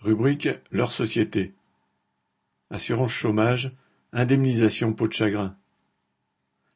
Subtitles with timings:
[0.00, 1.54] Rubrique Leur société.
[2.70, 3.72] Assurance chômage,
[4.12, 5.56] indemnisation peau de chagrin.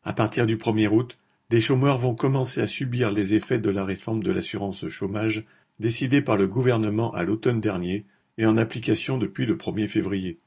[0.03, 3.85] À partir du 1er août, des chômeurs vont commencer à subir les effets de la
[3.85, 5.43] réforme de l'assurance chômage
[5.79, 8.07] décidée par le gouvernement à l'automne dernier
[8.39, 10.41] et en application depuis le 1er février.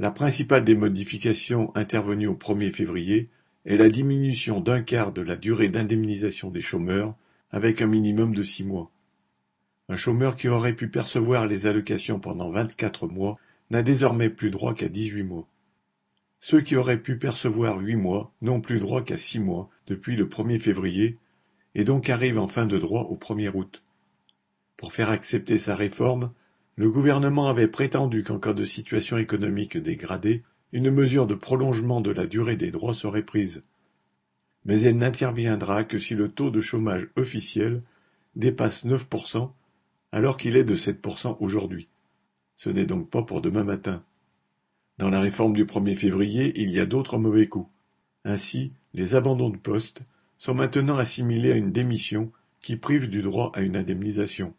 [0.00, 3.28] La principale des modifications intervenues au 1er février
[3.64, 7.14] est la diminution d'un quart de la durée d'indemnisation des chômeurs
[7.52, 8.90] avec un minimum de six mois.
[9.92, 13.34] Un chômeur qui aurait pu percevoir les allocations pendant vingt-quatre mois
[13.70, 15.46] n'a désormais plus droit qu'à dix-huit mois.
[16.38, 20.24] Ceux qui auraient pu percevoir huit mois n'ont plus droit qu'à six mois depuis le
[20.24, 21.18] 1er février
[21.74, 23.82] et donc arrivent en fin de droit au 1er août.
[24.78, 26.32] Pour faire accepter sa réforme,
[26.76, 30.40] le gouvernement avait prétendu qu'en cas de situation économique dégradée,
[30.72, 33.60] une mesure de prolongement de la durée des droits serait prise.
[34.64, 37.82] Mais elle n'interviendra que si le taux de chômage officiel
[38.36, 39.52] dépasse 9%
[40.12, 41.86] alors qu'il est de 7% aujourd'hui.
[42.54, 44.04] Ce n'est donc pas pour demain matin.
[44.98, 47.68] Dans la réforme du 1er février, il y a d'autres mauvais coups.
[48.24, 50.02] Ainsi, les abandons de poste
[50.38, 54.54] sont maintenant assimilés à une démission qui prive du droit à une indemnisation.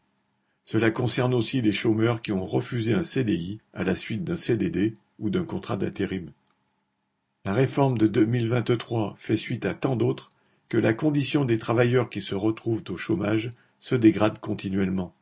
[0.63, 4.93] Cela concerne aussi les chômeurs qui ont refusé un CDI à la suite d'un CDD
[5.19, 6.31] ou d'un contrat d'intérim.
[7.45, 10.29] La réforme de 2023 fait suite à tant d'autres
[10.69, 15.13] que la condition des travailleurs qui se retrouvent au chômage se dégrade continuellement.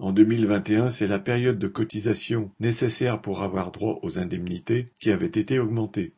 [0.00, 5.26] En 2021, c'est la période de cotisation nécessaire pour avoir droit aux indemnités qui avait
[5.26, 6.14] été augmentée.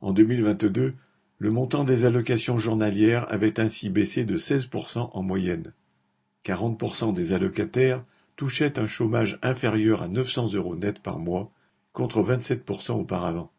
[0.00, 0.92] En 2022,
[1.38, 5.74] le montant des allocations journalières avait ainsi baissé de 16% en moyenne.
[6.44, 8.04] 40% des allocataires
[8.36, 11.50] touchaient un chômage inférieur à 900 euros net par mois,
[11.92, 13.50] contre 27% auparavant.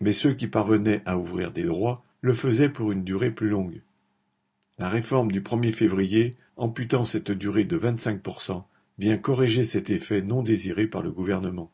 [0.00, 3.82] Mais ceux qui parvenaient à ouvrir des droits le faisaient pour une durée plus longue.
[4.78, 8.64] La réforme du 1er février, amputant cette durée de 25%,
[8.98, 11.70] vient corriger cet effet non désiré par le gouvernement.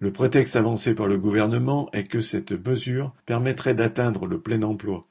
[0.00, 5.04] Le prétexte avancé par le gouvernement est que cette mesure permettrait d'atteindre le plein emploi.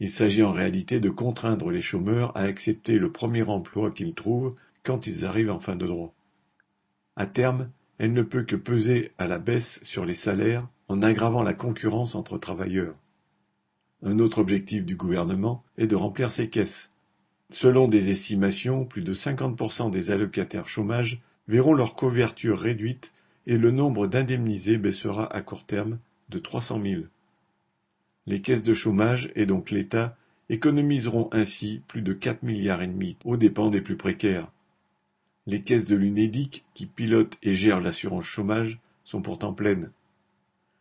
[0.00, 4.54] Il s'agit en réalité de contraindre les chômeurs à accepter le premier emploi qu'ils trouvent
[4.84, 6.14] quand ils arrivent en fin de droit.
[7.16, 11.42] À terme, elle ne peut que peser à la baisse sur les salaires en aggravant
[11.42, 12.94] la concurrence entre travailleurs.
[14.04, 16.90] Un autre objectif du gouvernement est de remplir ses caisses.
[17.50, 23.12] Selon des estimations, plus de 50% des allocataires chômage verront leur couverture réduite
[23.46, 25.98] et le nombre d'indemnisés baissera à court terme
[26.28, 27.02] de 300 000.
[28.26, 30.14] Les caisses de chômage, et donc l'État,
[30.50, 34.50] économiseront ainsi plus de 4 milliards et demi aux dépens des plus précaires.
[35.46, 39.90] Les caisses de l'UNEDIC, qui pilotent et gèrent l'assurance chômage, sont pourtant pleines.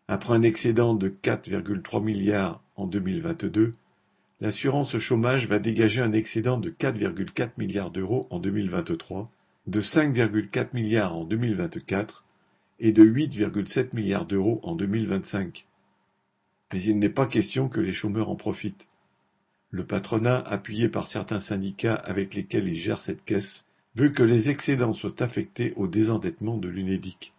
[0.09, 3.71] Après un excédent de 4,3 milliards en 2022,
[4.39, 9.31] L'assurance chômage va dégager un excédent de 4,4 milliards d'euros en 2023,
[9.65, 12.23] de 5,4 milliards en 2024
[12.79, 15.65] et de 8,7 milliards d'euros en 2025.
[16.71, 18.87] Mais il n'est pas question que les chômeurs en profitent.
[19.71, 23.65] Le patronat, appuyé par certains syndicats avec lesquels il gère cette caisse,
[23.95, 27.31] veut que les excédents soient affectés au désendettement de l'UNEDIC.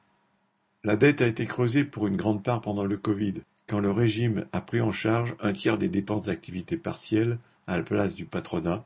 [0.83, 3.35] La dette a été creusée pour une grande part pendant le Covid,
[3.69, 7.83] quand le régime a pris en charge un tiers des dépenses d'activité partielle à la
[7.83, 8.85] place du patronat,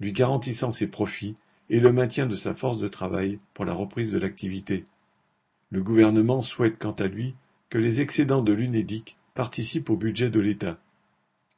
[0.00, 1.36] lui garantissant ses profits
[1.70, 4.84] et le maintien de sa force de travail pour la reprise de l'activité.
[5.70, 7.34] Le gouvernement souhaite quant à lui
[7.70, 10.78] que les excédents de l'UNEDIC participent au budget de l'État.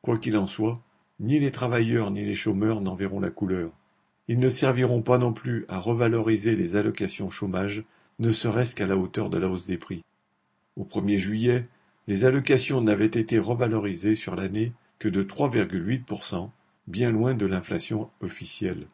[0.02, 0.74] Quoi qu'il en soit,
[1.18, 3.70] ni les travailleurs ni les chômeurs n'en verront la couleur.
[4.28, 7.80] Ils ne serviront pas non plus à revaloriser les allocations chômage,
[8.18, 10.04] ne serait-ce qu'à la hauteur de la hausse des prix.
[10.76, 11.66] Au 1er juillet,
[12.10, 16.50] les allocations n'avaient été revalorisées sur l'année que de 3,8%,
[16.88, 18.88] bien loin de l'inflation officielle.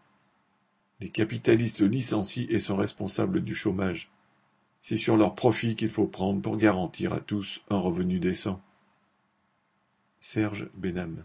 [1.00, 4.10] Les capitalistes licencient et sont responsables du chômage.
[4.80, 8.60] C'est sur leurs profits qu'il faut prendre pour garantir à tous un revenu décent.
[10.20, 11.24] Serge Benham